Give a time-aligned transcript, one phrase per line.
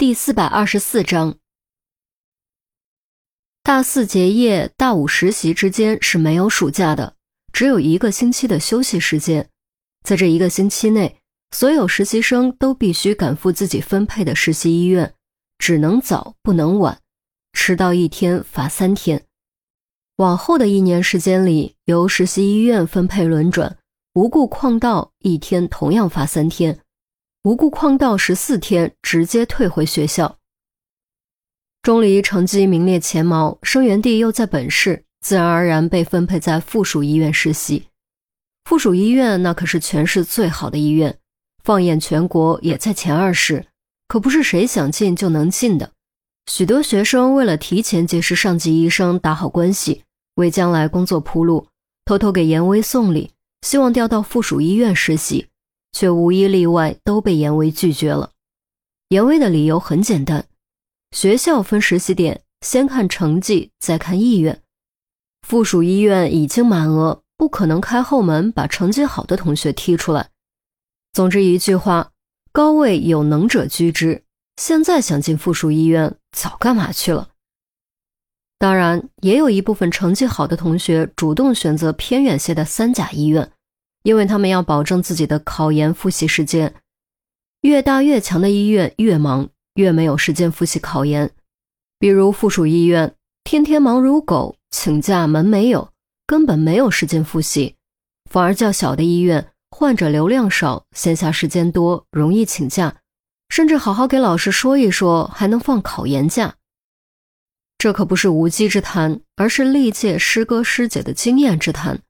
[0.00, 1.36] 第四百二十四章，
[3.62, 7.16] 大四结业、大五实习之间是没有暑假的，
[7.52, 9.50] 只有一个星期的休息时间。
[10.02, 15.12] 在这一个星期内，所有实习生都必须赶赴自己分配的实习医院，
[15.58, 16.98] 只能早不能晚，
[17.52, 19.26] 迟到一天罚三天。
[20.16, 23.76] 往后的一年时间里，由实习医院分配轮转，
[24.14, 26.80] 无故旷到一天同样罚三天。
[27.42, 30.36] 无故旷到十四天，直接退回学校。
[31.80, 37.86] 钟离成绩名列前茅，生源地又在本市，自然而然被分配在附属医院实习。
[38.66, 41.16] 附属医院那可是全市最好的医院，
[41.64, 43.64] 放眼全国也在前二十，
[44.06, 45.92] 可不是谁想进就能进的。
[46.44, 50.02] 许多学生为了提前结识上级医生，打好关系，
[50.34, 51.68] 为将来工作铺路，
[52.04, 53.30] 偷偷给严威送礼，
[53.62, 55.46] 希望调到附属医院实习。
[55.92, 58.32] 却无一例外都被严威拒绝了。
[59.08, 60.46] 严威的理由很简单：
[61.10, 64.62] 学校分实习点，先看成绩，再看意愿。
[65.46, 70.30] 附属医院已经满额，不可能开后门把成绩好的同学踢出来。
[71.12, 72.12] 总之一句话，
[72.52, 74.22] 高位有能者居之。
[74.56, 77.30] 现在想进附属医院，早干嘛去了？
[78.58, 83.50] 当然，也有一部分成绩好的同学主动选择偏远些的三甲医院。
[84.02, 86.74] 因为他们要保证自己的考研复习时间，
[87.60, 91.30] 越大越强的医院越忙，越没有时间复习考研。
[91.98, 95.92] 比如附属医院，天天忙如狗，请假门没有，
[96.26, 97.74] 根本没有时间复习；
[98.30, 102.96] 反而较小的医院，患者流量少，闲暇时间多，容易请假，
[103.50, 106.54] 甚至好好给老师说一说，还能放考研假。
[107.76, 112.00] 这可不是无稽之谈，而是历届师哥师姐的经验之谈。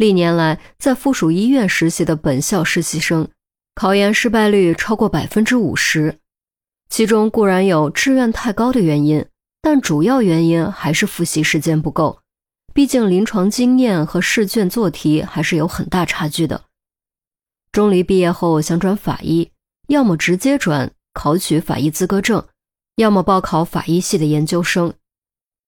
[0.00, 3.28] 历年来，在附属医院实习的本校实习生，
[3.74, 6.16] 考研失败率超过百分之五十。
[6.88, 9.26] 其中固然有志愿太高的原因，
[9.60, 12.20] 但主要原因还是复习时间不够。
[12.72, 16.62] 毕竟临床经验和试卷做题还是有很大差距的。
[17.70, 19.50] 钟离毕业后想转法医，
[19.88, 22.42] 要么直接转考取法医资格证，
[22.96, 24.94] 要么报考法医系的研究生。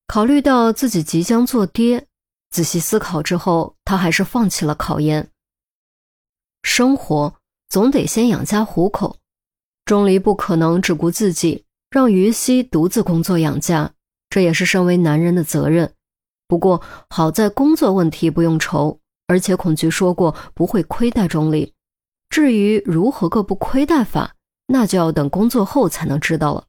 [0.07, 2.07] 考虑到自己即将做爹。
[2.53, 5.31] 仔细思考之后，他还是放弃了考研。
[6.63, 7.35] 生活
[7.69, 9.17] 总得先养家糊口，
[9.87, 13.95] 钟离不可能只顾自己，让于西独自工作养家，
[14.29, 15.95] 这也是身为男人的责任。
[16.47, 21.73] 不过好在工作问题不用愁，而且孔局说过不会亏待钟离。
[22.29, 24.37] 至于如何个不亏待法，
[24.67, 26.67] 那就要等工作后才能知道了。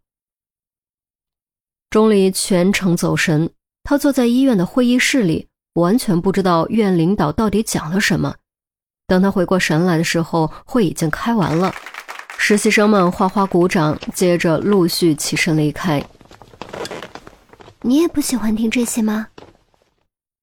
[1.90, 5.50] 钟离全程走神，他坐在医院的会议室里。
[5.73, 8.35] 完全不知道院领导到底讲了什么。
[9.07, 11.73] 等他回过神来的时候，会已经开完了。
[12.38, 16.03] 实习生们哗哗鼓掌，接着陆续起身离开。
[17.81, 19.28] 你也不喜欢听这些吗？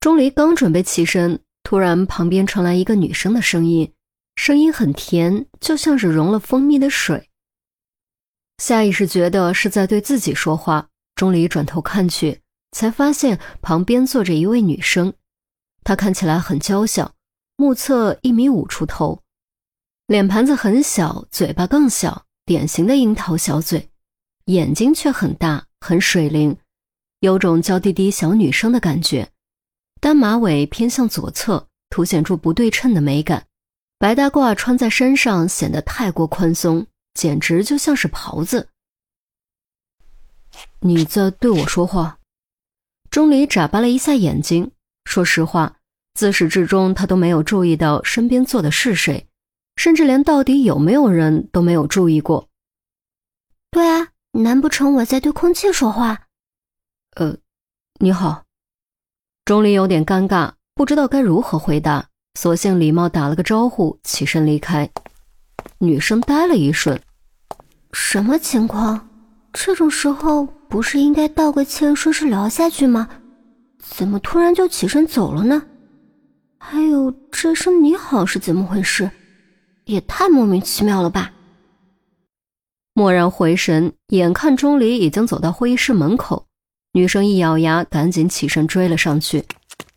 [0.00, 3.92] 钟离刚准备起身，突然旁边传来一个女生的声音，
[4.36, 7.28] 声音很甜，就像是融了蜂蜜的水。
[8.58, 12.40] 下意识觉得是在对自己说话，钟离转头看去，
[12.72, 15.12] 才发现旁边坐着一位女生。
[15.90, 17.16] 她看起来很娇小，
[17.56, 19.20] 目测一米五出头，
[20.06, 23.90] 脸盘子很小，嘴巴更小，典型的樱桃小嘴，
[24.44, 26.56] 眼睛却很大，很水灵，
[27.18, 29.28] 有种娇滴滴小女生的感觉。
[30.00, 33.48] 单马尾偏向左侧，凸显出不对称的美感。
[33.98, 38.68] 白大褂穿在身上显得太过宽松，简直就像是袍子。
[40.78, 42.20] 你在对我说话？
[43.10, 44.70] 钟离眨巴了一下眼睛。
[45.06, 45.78] 说实话，
[46.20, 49.26] 自始至终他都没有注意到身边坐的是谁，
[49.76, 52.46] 甚至连到底有没有人都没有注意过。
[53.70, 56.26] 对啊，难不成我在对空气说话？
[57.16, 57.38] 呃，
[58.00, 58.42] 你好。
[59.46, 62.06] 钟离有点尴尬，不知道该如何回答，
[62.38, 64.90] 索性礼貌打了个招呼，起身离开。
[65.78, 67.00] 女生呆了一瞬，
[67.92, 69.08] 什么情况？
[69.54, 73.08] 这种时候不是应该道个歉，顺势聊下去吗？
[73.78, 75.62] 怎么突然就起身走了呢？
[76.62, 79.10] 还有这声你好是怎么回事？
[79.86, 81.32] 也太莫名其妙了吧！
[82.94, 86.46] 蓦然回神，眼看钟离已经走到会议室门口，
[86.92, 89.42] 女生一咬牙，赶紧起身追了上去。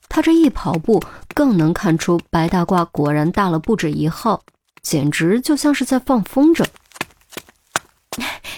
[0.07, 1.03] 她这一跑步，
[1.35, 4.41] 更能看出白大褂果然大了不止一号，
[4.81, 6.65] 简直就像是在放风筝。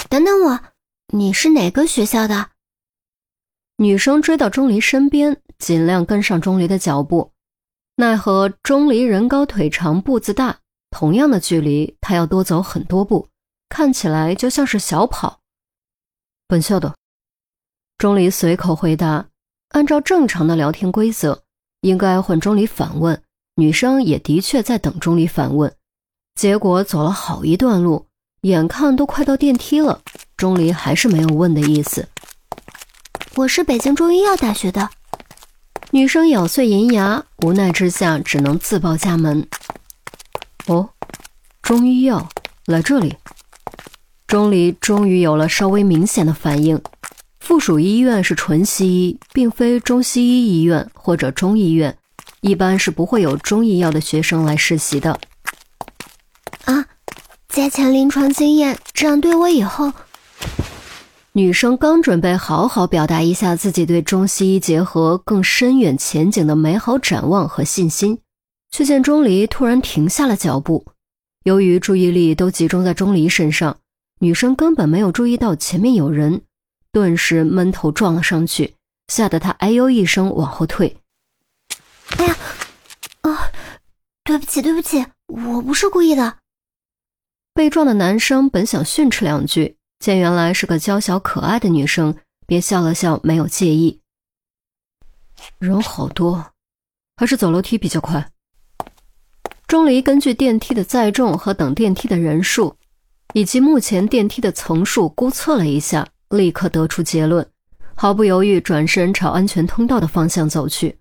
[0.09, 0.59] 等等我，
[1.07, 2.49] 你是哪个学校的？
[3.77, 7.31] 女生追到钟离身边，尽量跟上钟离的脚步，
[7.97, 10.57] 奈何钟离人高腿长，步子大，
[10.91, 13.29] 同样的距离，他要多走很多步，
[13.69, 15.39] 看起来就像是小跑。
[16.45, 16.93] 本校的。
[17.97, 19.27] 钟离随口回答。
[19.69, 21.43] 按照正常的聊天规则，
[21.81, 23.21] 应该换钟离反问。
[23.55, 25.73] 女生也的确在等钟离反问。
[26.35, 28.07] 结果走了好一段路，
[28.41, 30.01] 眼看都快到电梯了，
[30.35, 32.07] 钟离还是没有问的意思。
[33.35, 34.89] 我是北京中医药大学的。
[35.91, 39.47] 女生咬碎银牙，无奈之下只能自报家门。
[40.65, 40.89] 哦，
[41.61, 42.27] 中医药
[42.65, 43.15] 来这里。
[44.27, 46.81] 钟离终于有了稍微明显的反应。
[47.39, 51.95] 附属医院是纯西医，并非中西医医院或者中医院，
[52.41, 55.19] 一般是不会有中医药的学生来实习的。
[56.65, 56.85] 啊，
[57.47, 59.93] 加强临床经验，这样对我以后……
[61.37, 68.19] 女生刚准备好好表达一下自己对中西医结合更深远前景的美好展望和信心，
[68.71, 70.85] 却见钟离突然停下了脚步。
[71.43, 73.77] 由于注意力都集中在钟离身上，
[74.21, 76.41] 女生根本没有注意到前面有人。
[76.93, 78.75] 顿时闷头撞了上去，
[79.09, 80.95] 吓得他哎呦一声往后退。
[82.15, 82.37] 哎呀，
[83.23, 83.51] 啊，
[84.23, 86.37] 对不起，对不起，我不是故意的。
[87.53, 92.15] 被撞的男生本想训斥两句，见原来是个娇小可爱的女生，
[92.45, 94.01] 便笑了笑，没有介意。
[95.57, 96.51] 人好多，
[97.17, 98.29] 还是走楼梯比较快。
[99.65, 102.75] 钟离根据电梯的载重和等电梯的人数，
[103.33, 106.07] 以及目前电梯的层数估测了一下。
[106.29, 107.47] 立刻得出结论，
[107.95, 110.99] 毫不犹豫转身朝安全通道的方向走去。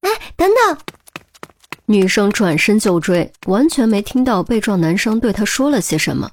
[0.00, 0.78] 哎，等等！
[1.86, 6.28] 女生转身就追，完全没听到被撞男生对她说了些什么。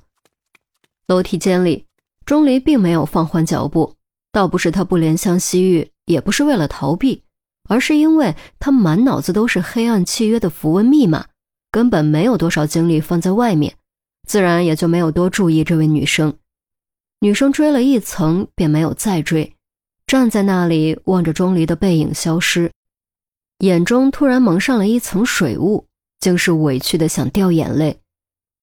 [1.09, 1.87] 楼梯间里，
[2.23, 3.95] 钟离并没有放缓脚步，
[4.31, 7.23] 倒不是他不怜香惜玉，也不是为了逃避，
[7.67, 11.25] 而是因为他满脑子都是黑暗契约的符文密码，
[11.71, 13.73] 根本没有多少精力放在外面，
[14.27, 16.31] 自然也就没有多注意这位女生。
[17.21, 19.55] 女生追了一层，便没有再追，
[20.05, 22.71] 站在那里望着钟离的背影消失，
[23.57, 25.87] 眼中突然蒙上了一层水雾，
[26.19, 27.99] 竟是委屈的想掉眼泪。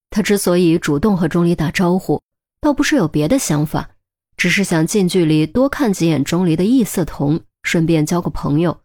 [0.09, 2.21] 他之所以主动和钟离打招呼，
[2.67, 3.91] 倒不是有别的想法，
[4.35, 8.81] 只是想近距离多看几眼钟离的异色瞳，顺便交个朋友。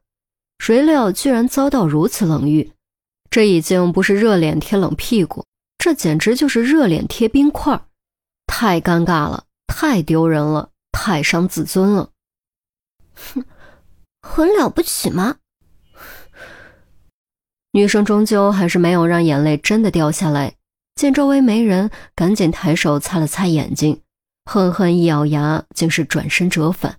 [0.60, 2.70] 谁料居然遭到如此冷遇，
[3.28, 5.44] 这已经不是热脸贴冷屁股，
[5.78, 7.84] 这简直就是热脸贴冰块，
[8.46, 9.46] 太尴尬了。
[9.66, 12.10] 太丢人了，太伤自尊了。
[13.34, 13.44] 哼，
[14.20, 15.38] 很了不起吗？
[17.72, 20.54] 女生终究还是没有让眼泪真的掉下来。
[20.94, 24.00] 见周围没人，赶紧抬手擦了擦眼睛，
[24.44, 26.98] 恨恨一咬牙，竟是转身折返。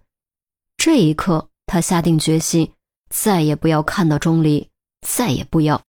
[0.78, 2.72] 这一刻，他下定决心，
[3.10, 4.70] 再也不要看到钟离，
[5.08, 5.82] 再也不要。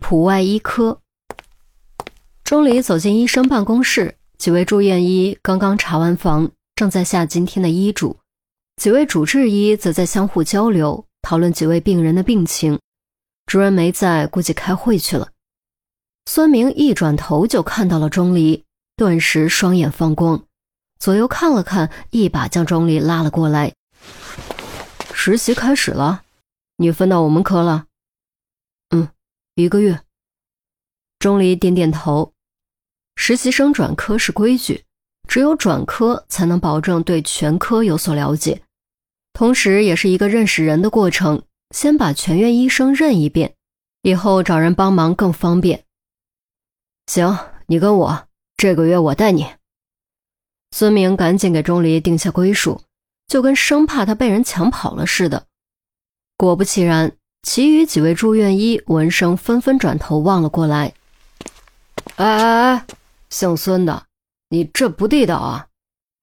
[0.00, 1.00] 普外医科，
[2.42, 4.16] 钟离走进医生办公室。
[4.38, 8.16] 几位住院医刚刚查完房，正在下今天的医嘱；
[8.76, 12.80] 几位主治医则在相互交流，讨论几位病人的病情。
[13.44, 15.28] 主任没在，估计开会去了。
[16.26, 18.64] 孙明一转头就看到了钟离，
[18.96, 20.44] 顿时双眼放光，
[20.98, 23.72] 左右看了看，一把将钟离拉了过来。
[25.12, 26.22] 实习开始了，
[26.76, 27.86] 你分到我们科了？
[28.90, 29.08] 嗯，
[29.54, 30.00] 一个月。
[31.18, 32.32] 钟离点点头。
[33.16, 34.84] 实习生转科是规矩，
[35.28, 38.62] 只有转科才能保证对全科有所了解，
[39.34, 41.42] 同时也是一个认识人的过程。
[41.74, 43.54] 先把全院医生认一遍，
[44.02, 45.84] 以后找人帮忙更方便。
[47.10, 47.36] 行，
[47.66, 49.44] 你跟我，这个月我带你。
[50.70, 52.82] 孙明赶紧给钟离定下归属，
[53.26, 55.44] 就跟生怕他被人抢跑了似的。
[56.36, 57.10] 果不其然，
[57.42, 60.94] 其余几位住院医闻声纷纷转头望了过来。
[62.14, 62.86] 哎哎哎！
[63.28, 64.06] 姓孙的，
[64.50, 65.66] 你这不地道啊！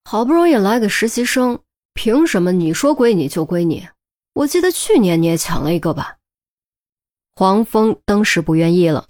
[0.05, 1.59] 好不容易来个实习生，
[1.93, 3.89] 凭什么你说归你就归你？
[4.35, 6.15] 我记得去年你也抢了一个吧？
[7.35, 9.09] 黄蜂当时不愿意了。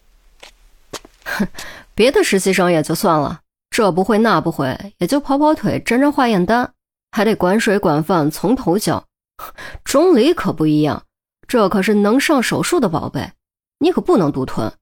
[1.28, 1.48] 哼，
[1.94, 6.74] 别的实习生也就算了，这不会那不会，也就跑跑腿、沾沾化验单，
[7.12, 9.06] 还得管水管饭，从头教。
[9.84, 11.04] 钟离可不一样，
[11.48, 13.34] 这可是能上手术的宝贝，
[13.80, 14.74] 你可不能独吞。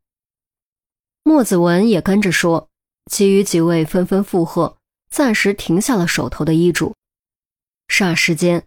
[1.23, 2.69] 莫子文也跟着说。
[3.11, 4.77] 其余几位纷纷附和，
[5.11, 6.95] 暂时停下了手头的医嘱。
[7.87, 8.63] 霎时间，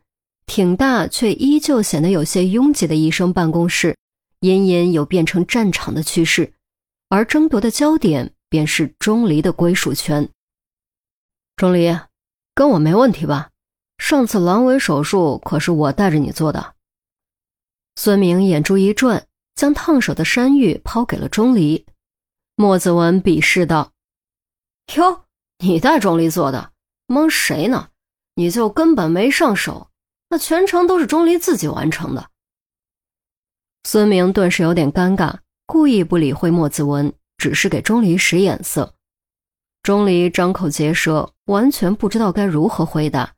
[0.47, 3.97] 挺大却依旧显得有些拥挤的医生办公室，
[4.41, 6.53] 隐隐有变成战场的趋势，
[7.09, 10.29] 而争夺的焦点便是钟离的归属权。
[11.57, 11.99] 钟离，
[12.55, 13.51] 跟我没问题吧？
[13.99, 16.75] 上次阑尾手术可是我带着你做的。
[17.97, 21.85] 孙明眼珠一转，将烫手的山芋抛给了钟离。
[22.55, 23.93] 莫子文鄙视道。
[24.95, 25.25] 哟，
[25.59, 26.73] 你带钟离做的，
[27.07, 27.91] 蒙谁呢？
[28.35, 29.91] 你就根本没上手，
[30.29, 32.31] 那全程都是钟离自己完成的。
[33.83, 35.39] 孙明顿时有点尴尬，
[35.69, 38.95] 故意不理会莫子文，只是给钟离使眼色。
[39.83, 43.35] 钟离张口结舌，完全不知道该如何回答，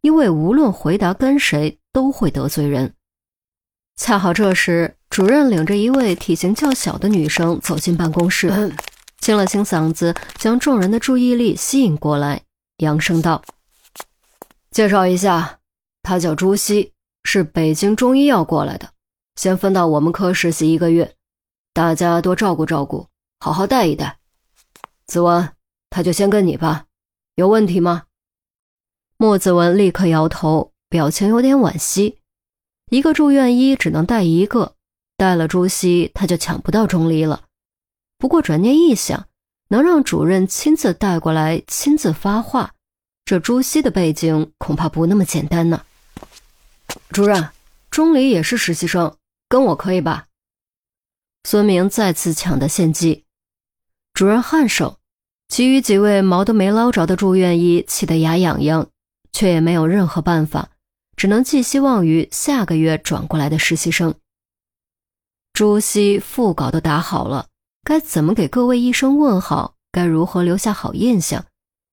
[0.00, 2.94] 因为无论回答跟谁都会得罪人。
[3.96, 8.72] 恰好这时，主任领着一位体型较小的女生走进办公室，
[9.18, 12.42] 清了清嗓子，将众人的注意力吸引过来，
[12.76, 13.42] 扬声道
[14.70, 15.58] ：“介绍一下，
[16.04, 16.92] 她叫朱熹，
[17.24, 18.90] 是北京中医药过来的，
[19.34, 21.16] 先分到我们科实习一个月，
[21.74, 23.08] 大家多照顾照顾，
[23.40, 24.18] 好好带一带。
[25.06, 25.48] 子文，
[25.88, 26.84] 他就先跟你吧，
[27.34, 28.04] 有问题吗？”
[29.16, 32.18] 莫子文立刻摇头，表情有点惋惜。
[32.90, 34.74] 一个住院医只能带一个，
[35.16, 37.44] 带了朱熹，他就抢不到钟离了。
[38.18, 39.26] 不过转念一想，
[39.68, 42.74] 能让主任亲自带过来，亲自发话，
[43.24, 45.82] 这朱熹的背景恐怕不那么简单呢。
[47.08, 47.48] 主任，
[47.90, 49.16] 钟离也是实习生，
[49.48, 50.26] 跟我可以吧？
[51.44, 53.24] 孙明再次抢得先机，
[54.14, 54.98] 主任颔首，
[55.48, 58.88] 其余几位毛都没捞着的住院医气得牙痒痒，
[59.32, 60.70] 却也没有任何办法。
[61.14, 64.14] 只能寄希望于下个月转过来的实习生。
[65.52, 67.48] 朱熹副稿都打好了，
[67.84, 69.74] 该怎么给各位医生问好？
[69.92, 71.44] 该如何留下好印象？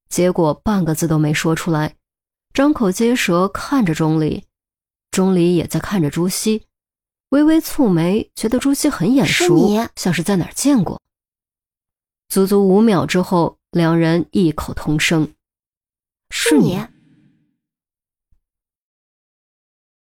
[0.10, 1.96] 结果半个字都没说出来，
[2.54, 4.46] 张口结舌看着钟离，
[5.12, 6.64] 钟离也在看着朱熹，
[7.30, 11.00] 微微蹙眉，觉得朱熹很眼熟，像是在哪儿见过。
[12.28, 15.34] 足足五秒之后，两人异口同声
[16.30, 16.80] ：“是你。”